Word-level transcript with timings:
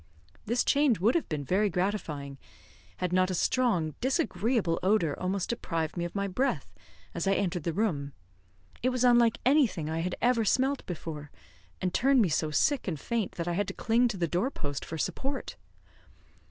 This 0.47 0.63
change 0.63 0.99
would 0.99 1.13
have 1.13 1.29
been 1.29 1.43
very 1.45 1.69
gratifying, 1.69 2.39
had 2.97 3.13
not 3.13 3.29
a 3.29 3.35
strong, 3.35 3.93
disagreeable 4.01 4.79
odour 4.81 5.13
almost 5.19 5.49
deprived 5.51 5.95
me 5.95 6.05
of 6.05 6.15
my 6.15 6.27
breath 6.27 6.73
as 7.13 7.27
I 7.27 7.33
entered 7.35 7.65
the 7.65 7.71
room. 7.71 8.13
It 8.81 8.89
was 8.89 9.03
unlike 9.03 9.37
anything 9.45 9.91
I 9.91 9.99
had 9.99 10.15
ever 10.19 10.43
smelt 10.43 10.83
before, 10.87 11.29
and 11.83 11.93
turned 11.93 12.19
me 12.19 12.29
so 12.29 12.49
sick 12.49 12.87
and 12.87 12.99
faint 12.99 13.33
that 13.33 13.47
I 13.47 13.53
had 13.53 13.67
to 13.67 13.75
cling 13.75 14.07
to 14.07 14.17
the 14.17 14.27
door 14.27 14.49
post 14.49 14.83
for 14.85 14.97
support. 14.97 15.55